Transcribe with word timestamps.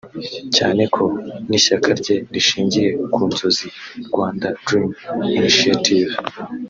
cyane 0.57 0.83
ko 0.93 1.03
n’Ishyaka 1.49 1.89
rye 1.99 2.15
rishingiye 2.33 2.89
ku 3.13 3.19
nzozi 3.29 3.67
[Rwanda 4.07 4.47
’Dream’ 4.65 4.87
Initiative] 5.37 6.11